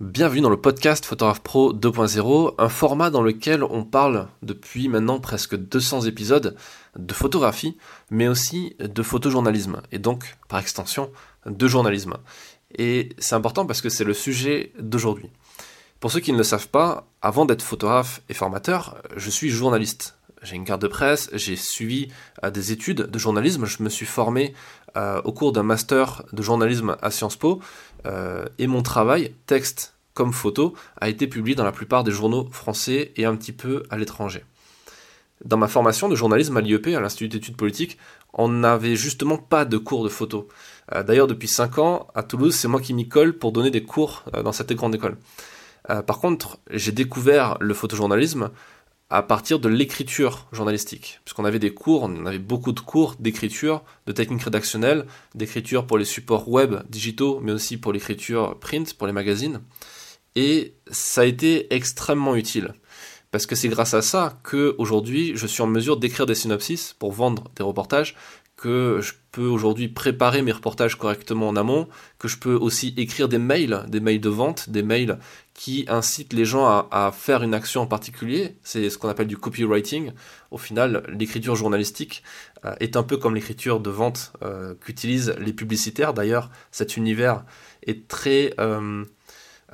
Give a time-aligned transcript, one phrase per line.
[0.00, 5.18] Bienvenue dans le podcast Photographe Pro 2.0, un format dans lequel on parle depuis maintenant
[5.18, 6.54] presque 200 épisodes
[6.96, 7.76] de photographie,
[8.08, 11.10] mais aussi de photojournalisme, et donc par extension
[11.46, 12.14] de journalisme.
[12.78, 15.30] Et c'est important parce que c'est le sujet d'aujourd'hui.
[15.98, 20.16] Pour ceux qui ne le savent pas, avant d'être photographe et formateur, je suis journaliste.
[20.42, 22.08] J'ai une carte de presse, j'ai suivi
[22.44, 24.54] euh, des études de journalisme, je me suis formé
[24.96, 27.60] euh, au cours d'un master de journalisme à Sciences Po,
[28.06, 32.48] euh, et mon travail, texte comme photo, a été publié dans la plupart des journaux
[32.50, 34.44] français et un petit peu à l'étranger.
[35.44, 37.98] Dans ma formation de journalisme à l'IEP, à l'Institut d'études politiques,
[38.32, 40.48] on n'avait justement pas de cours de photo.
[40.94, 43.84] Euh, d'ailleurs, depuis 5 ans, à Toulouse, c'est moi qui m'y colle pour donner des
[43.84, 45.16] cours dans cette grande école.
[46.06, 48.50] par contre, j'ai découvert le photojournalisme
[49.10, 53.82] à partir de l'écriture journalistique, puisqu'on avait des cours, on avait beaucoup de cours d'écriture,
[54.06, 59.06] de technique rédactionnelle, d'écriture pour les supports web digitaux, mais aussi pour l'écriture print, pour
[59.06, 59.60] les magazines.
[60.36, 62.74] Et ça a été extrêmement utile.
[63.30, 66.94] Parce que c'est grâce à ça que aujourd'hui je suis en mesure d'écrire des synopsis
[66.98, 68.14] pour vendre des reportages,
[68.58, 73.28] que je peux aujourd'hui préparer mes reportages correctement en amont, que je peux aussi écrire
[73.28, 75.18] des mails, des mails de vente, des mails
[75.54, 78.56] qui incitent les gens à, faire une action en particulier.
[78.64, 80.12] C'est ce qu'on appelle du copywriting.
[80.50, 82.24] Au final, l'écriture journalistique
[82.64, 86.12] euh, est un peu comme l'écriture de vente euh, qu'utilisent les publicitaires.
[86.12, 87.44] D'ailleurs, cet univers
[87.86, 88.54] est très...
[88.58, 89.04] Euh,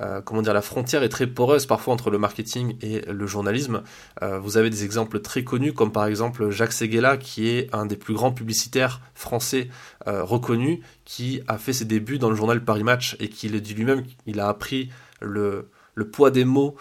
[0.00, 3.82] euh, comment dire, la frontière est très poreuse parfois entre le marketing et le journalisme.
[4.22, 7.86] Euh, vous avez des exemples très connus, comme par exemple Jacques Seguela, qui est un
[7.86, 9.68] des plus grands publicitaires français
[10.06, 13.60] euh, reconnus, qui a fait ses débuts dans le journal Paris Match et qui le
[13.60, 16.74] dit lui-même, il a appris le, le poids des mots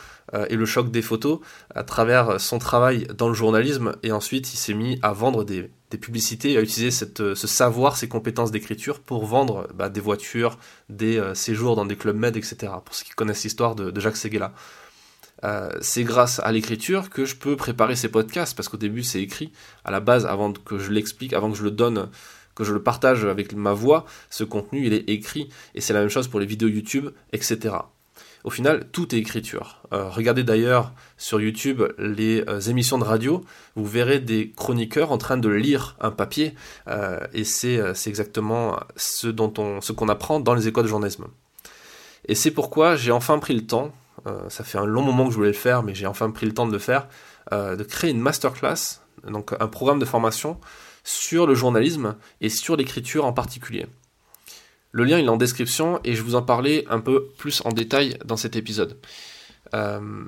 [0.49, 1.39] et le choc des photos
[1.75, 5.69] à travers son travail dans le journalisme et ensuite il s'est mis à vendre des,
[5.93, 10.57] des publicités, à utiliser cette, ce savoir, ces compétences d'écriture pour vendre bah, des voitures,
[10.89, 12.73] des euh, séjours dans des clubs med, etc.
[12.83, 14.53] Pour ceux qui connaissent l'histoire de, Jacques Seguela.
[15.43, 19.21] Euh, c'est grâce à l'écriture que je peux préparer ces podcasts, parce qu'au début c'est
[19.21, 19.51] écrit,
[19.85, 22.09] à la base, avant que je l'explique, avant que je le donne,
[22.55, 25.99] que je le partage avec ma voix, ce contenu il est écrit, et c'est la
[25.99, 27.75] même chose pour les vidéos YouTube, etc.
[28.43, 29.81] Au final, tout est écriture.
[29.93, 33.41] Euh, regardez d'ailleurs sur YouTube les euh, émissions de radio,
[33.75, 36.53] vous verrez des chroniqueurs en train de lire un papier,
[36.89, 39.33] euh, et c'est exactement ce
[39.81, 41.27] ce qu'on apprend dans les écoles de journalisme.
[42.27, 43.93] Et c'est pourquoi j'ai enfin pris le temps,
[44.47, 46.53] ça fait un long moment que je voulais le faire, mais j'ai enfin pris le
[46.53, 47.07] temps de le faire,
[47.51, 50.57] de créer une masterclass, donc un programme de formation
[51.03, 53.87] sur le journalisme et sur l'écriture en particulier.
[54.93, 57.69] Le lien il est en description et je vous en parlais un peu plus en
[57.69, 58.95] détail dans cet épisode.
[59.73, 60.23] Euh,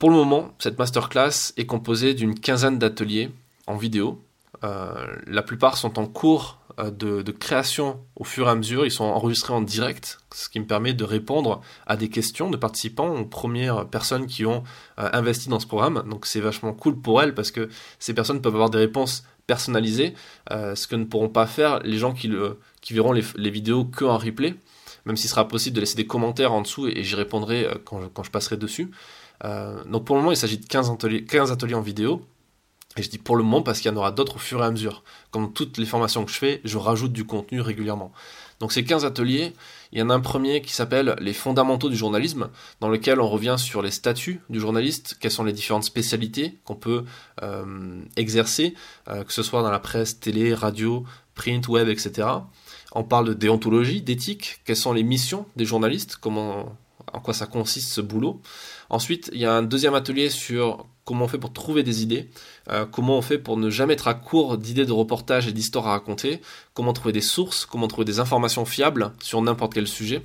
[0.00, 3.30] pour le moment, cette masterclass est composée d'une quinzaine d'ateliers
[3.68, 4.20] en vidéo.
[4.64, 8.84] Euh, la plupart sont en cours euh, de, création au fur et à mesure.
[8.84, 12.56] Ils sont enregistrés en direct, ce qui me permet de répondre à des questions de
[12.56, 14.64] participants, aux premières personnes qui ont
[14.96, 16.02] investi dans ce programme.
[16.10, 17.68] Donc c'est vachement cool pour elles parce que
[18.00, 20.14] ces personnes peuvent avoir des réponses personnalisées,
[20.50, 24.04] ce que ne pourront pas faire les gens qui, le, qui verront les, vidéos que
[24.04, 24.54] en replay,
[25.06, 28.22] même s'il sera possible de laisser des commentaires en dessous et, j'y répondrai euh, quand
[28.22, 28.90] je, passerai dessus.
[29.44, 32.22] Euh, donc pour le moment, il s'agit de 15 ateliers, 15 ateliers en vidéo.
[32.96, 34.66] Et je dis pour le moment parce qu'il y en aura d'autres au fur et
[34.66, 35.02] à mesure.
[35.30, 38.12] Comme toutes les formations que je fais, je rajoute du contenu régulièrement.
[38.58, 39.52] Donc ces 15 ateliers,
[39.92, 42.48] il y en a un premier qui s'appelle les fondamentaux du journalisme,
[42.80, 46.74] dans lequel on revient sur les statuts du journaliste, quelles sont les différentes spécialités qu'on
[46.74, 47.04] peut
[47.42, 48.74] euh, exercer,
[49.06, 51.04] que ce soit dans la presse, télé, radio,
[51.34, 52.28] print, web, etc.
[52.92, 56.76] On parle de déontologie, d'éthique, quelles sont les missions des journalistes, comment,
[57.12, 58.40] en quoi ça consiste ce boulot?
[58.88, 62.28] Ensuite, il y a un deuxième atelier sur comment on fait pour trouver des idées,
[62.68, 65.86] euh, comment on fait pour ne jamais être à court d'idées de reportages et d'histoires
[65.86, 66.42] à raconter,
[66.74, 70.22] comment trouver des sources, comment trouver des informations fiables sur n'importe quel sujet.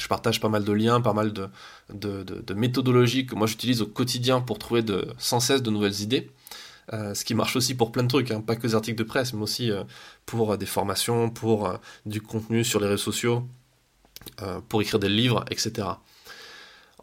[0.00, 4.40] Je partage pas mal de liens, pas mal de, méthodologies que moi j'utilise au quotidien
[4.40, 4.82] pour trouver
[5.18, 6.30] sans cesse de nouvelles idées.
[6.94, 9.04] Euh, ce qui marche aussi pour plein de trucs, hein, pas que des articles de
[9.04, 9.84] presse, mais aussi euh,
[10.24, 13.46] pour des formations, pour du contenu sur les réseaux sociaux,
[14.68, 15.88] pour écrire des livres, etc.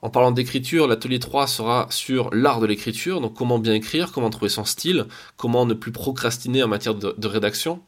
[0.02, 4.30] En parlant d'écriture, l'atelier 3 sera sur l'art de l'écriture, donc comment bien écrire, comment
[4.30, 5.06] trouver son style,
[5.38, 7.82] comment ne plus procrastiner en matière de, rédaction.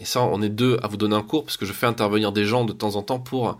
[0.00, 2.32] Et ça, on est deux à vous donner un cours, parce que je fais intervenir
[2.32, 3.58] des gens de temps en temps pour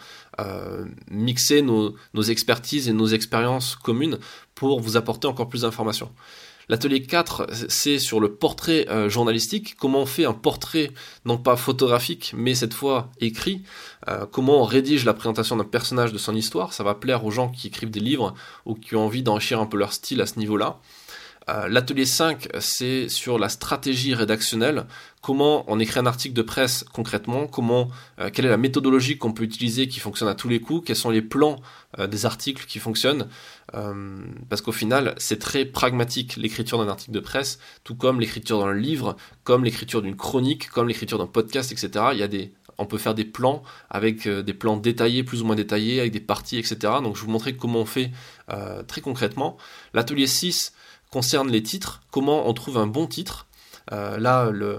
[1.11, 4.19] mixer nos, nos, expertises et nos expériences communes
[4.57, 6.11] pour vous apporter encore plus d'informations.
[6.69, 10.91] L'atelier 4, c'est sur le portrait euh, journalistique, comment on fait un portrait
[11.25, 13.63] non pas photographique, mais cette fois écrit,
[14.09, 17.31] euh, comment on rédige la présentation d'un personnage de son histoire, ça va plaire aux
[17.31, 18.35] gens qui écrivent des livres
[18.65, 20.79] ou qui ont envie d'enrichir un peu leur style à ce niveau-là.
[21.51, 24.87] Euh, l'atelier 5, c'est sur la stratégie rédactionnelle,
[25.21, 27.91] comment on écrit un article de presse concrètement, comment,
[28.33, 31.11] quelle est la méthodologie qu'on peut utiliser qui fonctionne à tous les coups, quels sont
[31.11, 31.61] les plans
[31.99, 33.29] des articles qui fonctionnent,
[34.49, 38.75] parce qu'au final, c'est très pragmatique l'écriture d'un article de presse, tout comme l'écriture d'un
[38.75, 42.07] livre, comme l'écriture d'une chronique, comme l'écriture d'un podcast, etc.
[42.13, 45.45] Il y a des on peut faire des plans avec des plans détaillés, plus ou
[45.45, 46.77] moins détaillés, avec des parties, etc.
[47.03, 48.11] Donc je vais vous montrer comment on fait
[48.89, 49.57] très concrètement.
[49.93, 50.73] L'atelier 6,
[51.15, 53.47] concerne les titres, comment on trouve un bon titre.
[53.93, 54.79] Euh, là, le, euh,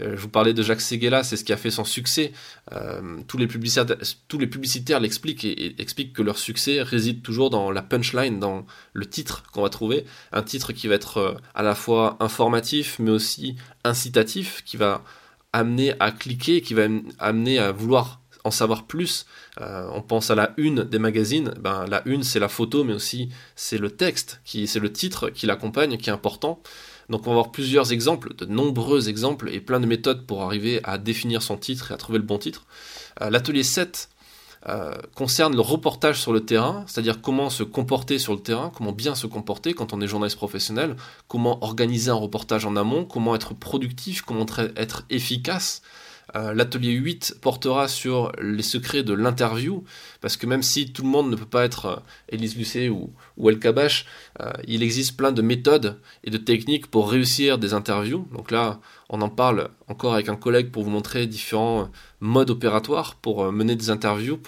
[0.00, 2.32] je vous parlais de Jacques Seguela, c'est ce qui a fait son succès.
[2.72, 8.40] Euh, tous, les publicitaires, l'expliquent et, expliquent que leur succès réside toujours dans la punchline,
[8.40, 10.04] dans le titre qu'on va trouver.
[10.32, 15.04] Un titre qui va être à la fois informatif, mais aussi incitatif, qui va
[15.52, 16.86] amener à cliquer, qui va
[17.18, 19.26] amener à vouloir en savoir plus,
[19.60, 22.92] euh, on pense à la une des magazines, ben, la une c'est la photo, mais
[22.92, 26.60] aussi c'est le texte, c'est le titre qui l'accompagne, qui est important.
[27.08, 30.80] Donc on va voir plusieurs exemples, de nombreux exemples et plein de méthodes pour arriver
[30.84, 32.64] à définir son titre et à trouver le bon titre.
[33.20, 34.08] Euh, l'atelier 7
[34.68, 38.92] euh, concerne le reportage sur le terrain, c'est-à-dire comment se comporter sur le terrain, comment
[38.92, 40.94] bien se comporter quand on est journaliste professionnel,
[41.26, 44.46] comment organiser un reportage en amont, comment être productif, comment
[44.76, 45.82] être efficace,
[46.34, 49.84] euh, l'atelier 8 portera sur les secrets de l'interview,
[50.20, 51.96] parce que même si tout le monde ne peut pas être euh,
[52.28, 53.12] Elise Lucet ou,
[53.48, 54.06] El Kabash,
[54.40, 58.26] euh, il existe plein de méthodes et de techniques pour réussir des interviews.
[59.12, 61.88] On en parle encore avec un collègue pour vous montrer différents
[62.20, 64.38] modes opératoires pour mener des interviews,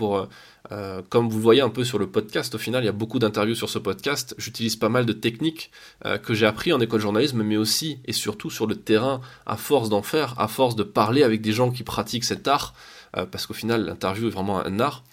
[0.73, 3.19] euh, comme vous voyez un peu sur le podcast, au final, il y a beaucoup
[3.19, 4.35] d'interviews sur ce podcast.
[4.39, 5.71] J'utilise pas mal de techniques
[6.07, 9.21] euh, que j'ai appris en école de journalisme, mais aussi et surtout sur le terrain,
[9.47, 12.75] à force d'en faire, à force de parler avec des gens qui pratiquent cet art,
[13.17, 15.05] euh, parce qu'au final, l'interview est vraiment un art.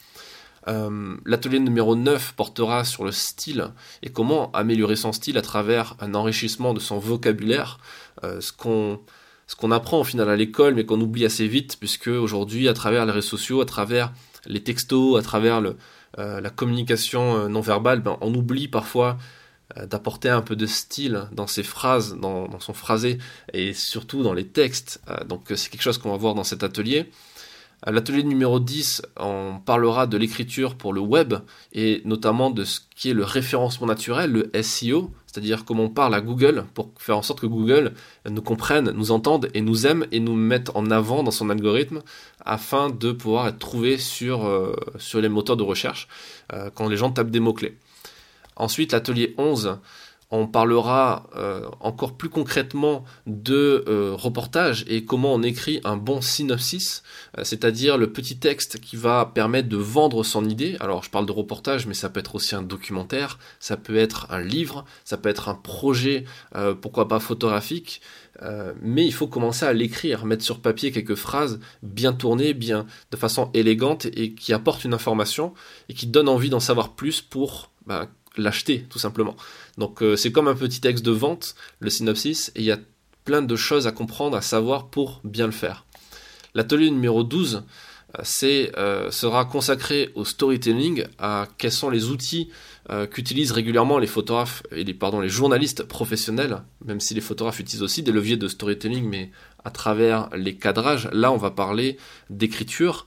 [1.26, 3.72] L'atelier numéro 9 portera sur le style
[4.04, 7.80] et comment améliorer son style à travers un enrichissement de son vocabulaire,
[8.22, 9.00] ce qu'on
[9.52, 12.74] ce qu'on apprend au final à l'école, mais qu'on oublie assez vite, puisque aujourd'hui, à
[12.74, 14.14] travers les réseaux sociaux, à travers
[14.46, 15.62] les textos, à travers
[16.20, 19.18] euh, la communication euh, non verbale, ben, on oublie parfois
[19.76, 23.18] euh, d'apporter un peu de style dans ses phrases, dans, son phrasé,
[23.52, 25.02] et surtout dans les textes.
[25.28, 27.12] donc c'est quelque chose qu'on va voir dans cet atelier.
[27.88, 31.34] L'atelier numéro 10, on parlera de l'écriture pour le web
[31.74, 36.14] et notamment de ce qui est le référencement naturel, le SEO, c'est-à-dire comment on parle
[36.14, 37.94] à Google pour faire en sorte que Google
[38.30, 42.02] nous comprenne, nous entende et nous aime et nous mette en avant dans son algorithme
[42.46, 44.76] afin de pouvoir être trouvé sur, euh,
[45.16, 46.08] les moteurs de recherche
[46.54, 47.78] euh, quand les gens tapent des mots-clés.
[48.58, 49.80] Ensuite, l'atelier 11,
[50.32, 56.22] on parlera euh, encore plus concrètement de euh, reportage et comment on écrit un bon
[56.22, 57.04] synopsis,
[57.38, 60.78] euh, c'est-à-dire le petit texte qui va permettre de vendre son idée.
[60.80, 64.28] Alors je parle de reportage, mais ça peut être aussi un documentaire, ça peut être
[64.30, 66.24] un livre, ça peut être un projet,
[66.82, 68.02] pourquoi pas photographique.
[68.82, 73.18] mais il faut commencer à l'écrire, mettre sur papier quelques phrases bien tournées, bien de
[73.18, 75.54] façon élégante et qui apportent une information
[75.90, 78.08] et qui donnent envie d'en savoir plus pour bah,
[78.38, 79.36] l'acheter tout simplement.
[79.78, 82.80] Donc euh, c'est comme un petit texte de vente, le synopsis, et il y a
[83.26, 85.86] plein de choses à comprendre, à savoir pour bien le faire.
[86.54, 87.64] L'atelier numéro 12
[88.18, 92.50] euh, euh, sera consacré au storytelling, à quels sont les outils
[93.12, 98.04] qu'utilisent régulièrement les photographes et les, les journalistes professionnels, même si les photographes utilisent aussi
[98.04, 99.32] des leviers de storytelling, mais
[99.64, 101.08] à travers les cadrages.
[101.14, 101.96] Là, on va parler
[102.30, 103.06] d'écriture.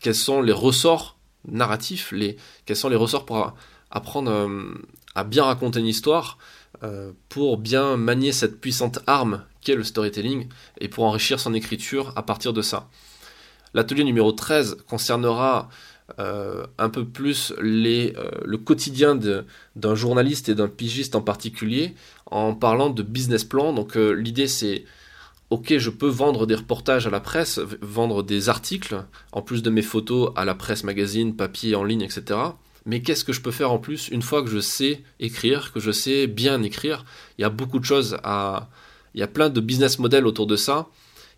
[0.00, 3.54] quels sont les ressorts narratifs, les, quels sont les ressorts pour
[3.90, 4.74] apprendre euh,
[5.14, 6.38] à bien raconter une histoire,
[6.82, 10.48] euh, pour bien manier cette puissante arme qu'est le storytelling
[10.80, 12.88] et pour enrichir son écriture à partir de ça.
[13.74, 15.68] L'atelier numéro 13 concernera
[16.18, 19.16] euh, un peu plus le quotidien
[19.76, 21.94] d'un journaliste et d'un pigiste en particulier
[22.26, 23.72] en parlant de business plan.
[23.72, 24.84] Donc l'idée c'est
[25.50, 29.70] ok, je peux vendre des reportages à la presse, vendre des articles, en plus de
[29.70, 32.38] mes photos à la presse, magazine, papier, en ligne, etc.
[32.86, 35.80] Mais qu'est-ce que je peux faire en plus une fois que je sais écrire, que
[35.80, 37.04] je sais bien écrire?
[37.36, 38.70] Il y a beaucoup de choses à...
[39.14, 40.88] Il y a plein de business models autour de ça,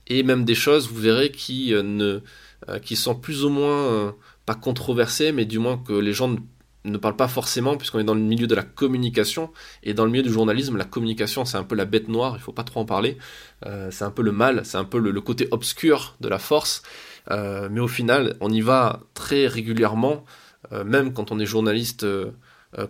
[0.07, 2.21] et même des choses, vous verrez, qui, euh, ne,
[2.69, 4.13] euh, qui sont plus ou moins, euh,
[4.45, 6.37] pas controversées, mais du moins que les gens
[6.85, 9.51] ne parle pas forcément, puisqu'on est dans le milieu de la communication,
[9.83, 12.41] et dans le milieu du journalisme, la communication, c'est un peu la bête noire, il
[12.41, 13.19] faut pas trop en parler,
[13.67, 16.83] euh, c'est un peu le mal, c'est un peu le, côté obscur de la force,
[17.31, 20.25] euh, mais au final, on y va très régulièrement,
[20.73, 22.07] euh, même quand on est journaliste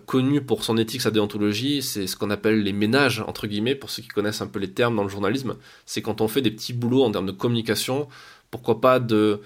[0.05, 3.89] connu pour son éthique, sa déontologie, c'est ce qu'on appelle les ménages, entre guillemets, pour
[3.89, 6.51] ceux qui connaissent un peu les termes dans le journalisme, c'est quand on fait des
[6.51, 8.07] petits boulots en termes de communication,
[8.49, 9.41] pourquoi pas de,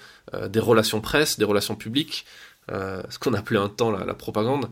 [0.50, 2.24] des relations presse, des relations publiques,
[2.70, 4.70] ce qu'on appelait un temps la, propagande,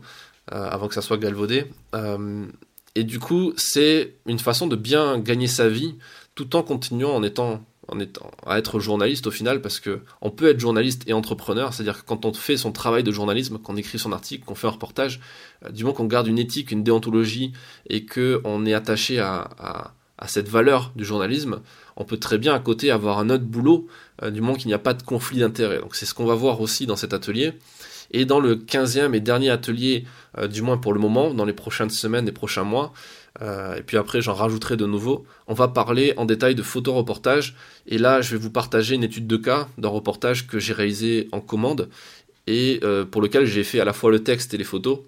[0.52, 1.66] euh, avant que ça soit galvaudé.
[1.96, 2.46] Euh,
[2.94, 5.96] Et du coup, c'est une façon de bien gagner sa vie
[6.36, 10.30] tout en continuant en étant, en étant à être journaliste au final, parce que on
[10.30, 13.76] peut être journaliste et entrepreneur, c'est-à-dire que quand on fait son travail de journalisme, qu'on
[13.76, 15.20] écrit son article, qu'on fait un reportage,
[15.64, 17.52] euh, du moment qu'on garde une éthique, une déontologie
[17.90, 21.60] et que on est attaché à, à, cette valeur du journalisme,
[21.96, 23.86] on peut très bien à côté avoir un autre boulot,
[24.22, 25.78] euh, du moment qu'il n'y a pas de conflit d'intérêt.
[25.78, 27.52] Donc c'est ce qu'on va voir aussi dans cet atelier.
[28.12, 30.04] Et dans le 15e et dernier atelier,
[30.38, 32.92] euh, du moins pour le moment, dans les prochaines semaines et prochains mois,
[33.42, 37.56] euh, et puis après j'en rajouterai de nouveau, on va parler en détail de photoreportage.
[37.86, 41.28] Et là, je vais vous partager une étude de cas d'un reportage que j'ai réalisé
[41.32, 41.88] en commande
[42.46, 42.80] et
[43.10, 45.00] pour lequel j'ai fait à la fois le texte et les photos.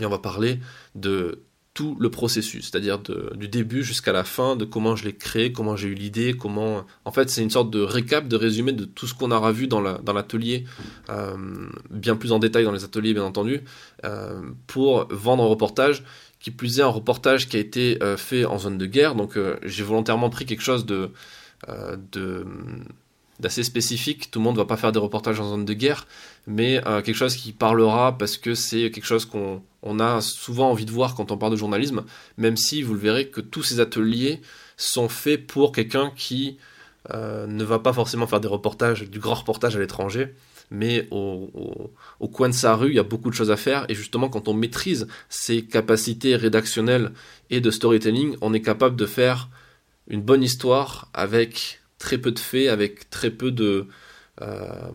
[0.00, 0.60] Et on va parler
[0.94, 1.42] de
[1.74, 5.74] tout le processus, c'est-à-dire du début jusqu'à la fin, de comment je l'ai créé, comment
[5.74, 6.84] j'ai eu l'idée, comment...
[7.06, 9.68] En fait, c'est une sorte de récap, de résumé de tout ce qu'on aura vu
[9.68, 10.64] dans l'atelier,
[11.08, 11.34] euh,
[11.90, 13.62] bien plus en détail dans les ateliers, bien entendu,
[14.04, 16.04] euh, pour vendre un reportage,
[16.40, 19.38] qui plus est un reportage qui a été euh, fait en zone de guerre, donc
[19.62, 21.10] j'ai volontairement pris quelque chose de
[23.42, 24.30] d'assez spécifique.
[24.30, 26.06] Tout le monde ne va pas faire des reportages en zone de guerre,
[26.46, 30.70] mais euh, quelque chose qui parlera parce que c'est quelque chose qu'on on a souvent
[30.70, 32.04] envie de voir quand on parle de journalisme,
[32.38, 34.40] même si vous le verrez que tous ces ateliers
[34.76, 36.56] sont faits pour quelqu'un qui
[37.12, 40.34] euh, ne va pas forcément faire des reportages, du grand reportage à l'étranger,
[40.70, 43.56] mais au, au, au, coin de sa rue, il y a beaucoup de choses à
[43.56, 47.12] faire, et justement quand on maîtrise ses capacités rédactionnelles
[47.50, 49.48] et de storytelling, on est capable de faire
[50.06, 53.86] une bonne histoire avec très peu de faits, avec très peu de
[54.40, 54.90] euh,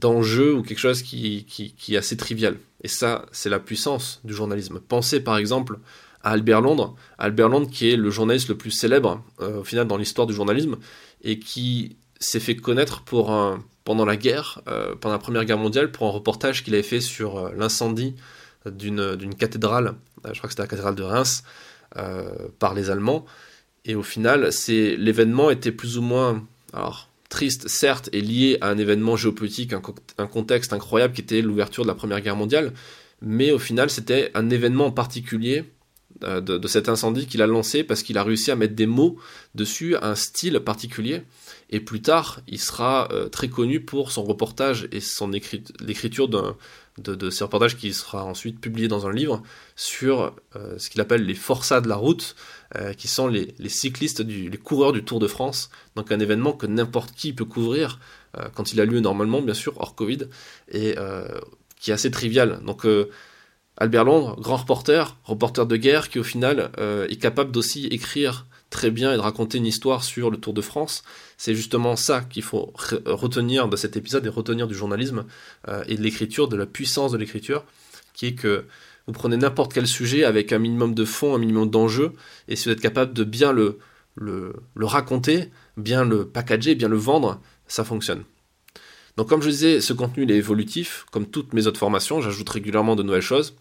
[0.00, 2.56] d'enjeux ou quelque chose qui, qui, qui, est assez trivial.
[2.82, 4.80] Et ça, c'est la puissance du journalisme.
[4.80, 5.78] Pensez par exemple
[6.24, 9.86] à Albert Londres, Albert Londres qui est le journaliste le plus célèbre euh, au final
[9.86, 10.78] dans l'histoire du journalisme
[11.22, 13.26] et qui s'est fait connaître pour
[13.84, 17.00] pendant la guerre, euh, pendant la Première Guerre mondiale, pour un reportage qu'il avait fait
[17.00, 18.16] sur l'incendie
[18.66, 21.44] d'une cathédrale, je crois que c'était la cathédrale de Reims,
[22.58, 23.24] par les Allemands.
[23.84, 26.46] Et au final, l'événement était plus ou moins
[27.28, 31.42] triste, certes, et lié à un événement géopolitique, un, co un contexte incroyable qui était
[31.42, 32.72] l'ouverture de la Première Guerre mondiale,
[33.20, 35.64] mais au final, c'était un événement particulier
[36.24, 39.18] euh, de, cet incendie qu'il a lancé parce qu'il a réussi à mettre des mots
[39.54, 41.22] dessus, un style particulier.
[41.70, 46.28] Et plus tard, il sera euh, très connu pour son reportage et son écrit l'écriture
[46.98, 49.42] de, ces reportages qui sera ensuite publié dans un livre
[49.76, 52.36] sur euh, ce qu'il appelle les forçats de la route,
[52.76, 55.70] euh, qui sont les, cyclistes, du, les coureurs du Tour de France.
[55.96, 57.98] Donc un événement que n'importe qui peut couvrir
[58.36, 60.28] euh, quand il a lieu normalement, bien sûr, hors Covid,
[60.70, 60.96] et
[61.80, 62.60] qui est assez trivial.
[62.64, 62.84] Donc
[63.76, 66.70] Albert Londres, grand reporter, reporter de guerre, qui au final
[67.08, 70.60] est capable d'aussi écrire très bien et de raconter une histoire sur le Tour de
[70.60, 71.02] France.
[71.36, 72.72] C'est justement ça qu'il faut
[73.06, 75.24] retenir de cet épisode et retenir du journalisme
[75.68, 77.64] euh, et de l'écriture, de la puissance de l'écriture,
[78.12, 78.64] qui est que
[79.06, 82.12] vous prenez n'importe quel sujet avec un minimum de fond, un minimum d'enjeu,
[82.46, 83.78] et si vous êtes capable de bien le,
[84.76, 88.24] raconter, bien le packager, bien le vendre, ça fonctionne.
[89.16, 92.96] Donc comme je disais, ce contenu est évolutif, comme toutes mes autres formations, j'ajoute régulièrement
[92.96, 93.56] de nouvelles choses.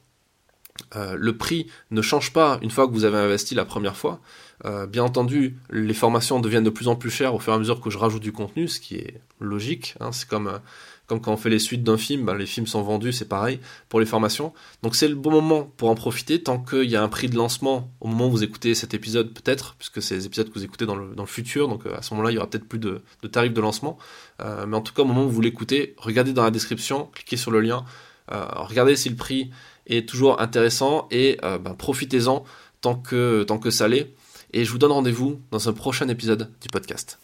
[0.96, 4.20] Euh, le prix ne change pas une fois que vous avez investi la première fois.
[4.66, 7.60] Euh, bien entendu, les formations deviennent de plus en plus chères au fur et à
[7.60, 9.96] mesure que je rajoute du contenu, ce qui est logique.
[10.00, 10.12] Hein.
[10.12, 10.58] c'est comme, euh,
[11.06, 13.60] comme quand on fait les suites d'un film, ben, les films sont vendus, c'est pareil
[13.88, 14.54] pour les formations.
[14.82, 17.36] Donc c'est le bon moment pour en profiter tant qu'il y a un prix de
[17.36, 20.66] lancement au moment où vous écoutez cet épisode, peut-être, puisque c'est les épisodes que vous
[20.66, 22.80] écoutez dans le, dans le futur, donc à ce moment-là, il y aura peut-être plus
[22.80, 23.98] de, de tarifs de lancement.
[24.40, 27.52] mais en tout cas, au moment où vous l'écoutez, regardez dans la description, cliquez sur
[27.52, 27.86] le lien,
[28.30, 29.52] regardez si le prix
[29.88, 32.44] est toujours intéressant et euh, ben, profitez-en
[32.82, 34.14] tant que, tant que ça l'est.
[34.54, 37.20] Et je vous donne rendez-vous dans un prochain épisode du podcast.